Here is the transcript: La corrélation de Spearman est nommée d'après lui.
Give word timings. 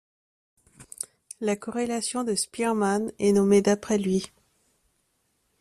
La 1.41 1.55
corrélation 1.55 2.23
de 2.23 2.33
Spearman 2.33 3.11
est 3.19 3.33
nommée 3.33 3.61
d'après 3.61 3.99
lui. 3.99 4.31